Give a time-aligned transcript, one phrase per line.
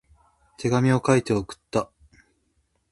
[0.57, 1.91] 手紙を書いて送った。